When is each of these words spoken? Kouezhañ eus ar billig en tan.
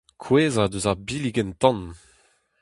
Kouezhañ 0.23 0.71
eus 0.75 0.85
ar 0.91 0.99
billig 1.07 1.37
en 1.43 1.49
tan. 1.61 1.79